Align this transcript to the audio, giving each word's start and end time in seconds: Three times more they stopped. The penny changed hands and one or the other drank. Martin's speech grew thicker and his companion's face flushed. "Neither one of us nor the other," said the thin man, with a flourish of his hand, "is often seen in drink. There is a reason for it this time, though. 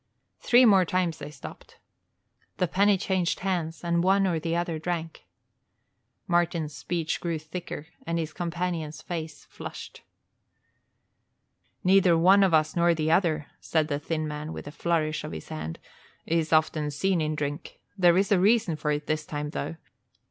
Three 0.39 0.63
times 0.85 1.21
more 1.21 1.25
they 1.27 1.29
stopped. 1.29 1.77
The 2.57 2.67
penny 2.67 2.97
changed 2.97 3.41
hands 3.41 3.83
and 3.83 4.03
one 4.03 4.25
or 4.25 4.39
the 4.39 4.55
other 4.55 4.79
drank. 4.79 5.27
Martin's 6.25 6.75
speech 6.75 7.21
grew 7.21 7.37
thicker 7.37 7.85
and 8.07 8.17
his 8.17 8.33
companion's 8.33 9.03
face 9.03 9.45
flushed. 9.45 10.01
"Neither 11.83 12.17
one 12.17 12.41
of 12.43 12.51
us 12.51 12.75
nor 12.75 12.95
the 12.95 13.11
other," 13.11 13.45
said 13.59 13.89
the 13.89 13.99
thin 13.99 14.27
man, 14.27 14.53
with 14.53 14.65
a 14.65 14.71
flourish 14.71 15.23
of 15.23 15.33
his 15.33 15.49
hand, 15.49 15.77
"is 16.25 16.51
often 16.51 16.89
seen 16.89 17.21
in 17.21 17.35
drink. 17.35 17.79
There 17.95 18.17
is 18.17 18.31
a 18.31 18.39
reason 18.39 18.77
for 18.77 18.89
it 18.89 19.05
this 19.05 19.23
time, 19.27 19.51
though. 19.51 19.75